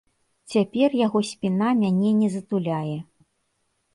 Цяпер 0.53 0.95
яго 0.99 1.19
спіна 1.31 1.69
мяне 1.81 2.09
не 2.21 2.29
затуляе. 2.37 2.97